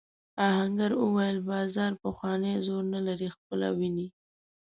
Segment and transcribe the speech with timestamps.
[0.47, 4.07] آهنګر وویل بازار پخوانی زور نه لري خپله وینې.